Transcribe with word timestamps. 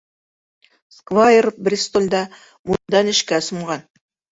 Сквайр 1.01 1.49
Бристолдә 1.69 2.25
муйындан 2.35 3.17
эшкә 3.17 3.45
сумған. 3.55 3.91